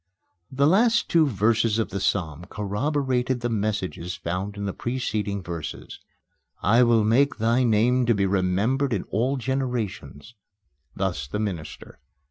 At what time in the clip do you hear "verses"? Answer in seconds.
1.27-1.77, 5.43-5.99